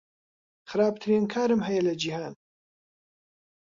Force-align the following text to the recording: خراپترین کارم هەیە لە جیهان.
خراپترین 0.69 1.23
کارم 1.33 1.59
هەیە 1.67 1.81
لە 1.87 1.93
جیهان. 2.01 2.33